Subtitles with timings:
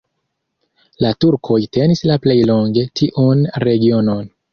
[1.05, 4.25] La turkoj tenis la plej longe tiun regionon.